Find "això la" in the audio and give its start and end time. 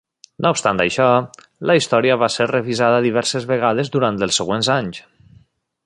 0.85-1.75